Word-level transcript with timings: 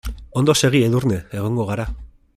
Ondo 0.41 0.55
segi 0.61 0.81
Edurne, 0.87 1.19
egongo 1.41 1.71
gara. 1.73 1.87